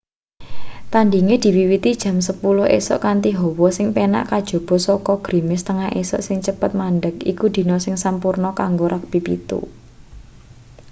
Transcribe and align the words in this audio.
tandhinge 0.93 1.35
diwiwiti 1.43 1.91
jam 2.03 2.17
10:00 2.27 2.65
esuk 2.79 2.99
kanthi 3.05 3.29
hawa 3.39 3.69
sing 3.77 3.87
penak 3.95 4.25
kajaba 4.31 4.75
saka 4.87 5.13
grimis 5.25 5.61
tengah 5.67 5.89
esuk 6.01 6.21
sing 6.27 6.37
cepet 6.45 6.71
mandheg 6.81 7.15
iku 7.31 7.45
dina 7.55 7.77
sing 7.83 7.95
sampurna 8.03 8.49
kanggo 8.59 8.85
rugbi 8.91 9.19
7 9.27 9.63